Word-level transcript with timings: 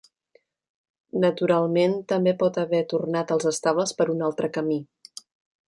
Naturalment, 1.25 1.93
també 2.13 2.33
pot 2.41 2.59
haver 2.63 2.81
tornat 2.95 3.35
als 3.37 3.47
estables 3.53 3.97
per 4.01 4.09
un 4.17 4.25
altre 4.31 4.51
camí. 4.59 4.83